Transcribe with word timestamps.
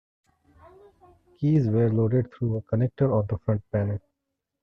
Keys 1.37 1.67
were 1.67 1.91
loaded 1.93 2.33
through 2.33 2.57
a 2.57 2.61
connector 2.63 3.13
on 3.13 3.27
the 3.27 3.37
front 3.37 3.61
panel. 3.71 3.99